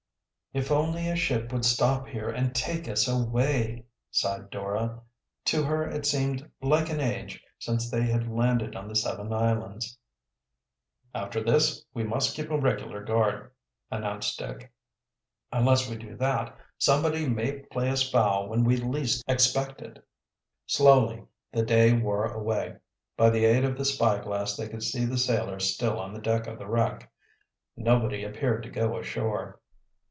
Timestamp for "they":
7.89-8.01, 24.57-24.67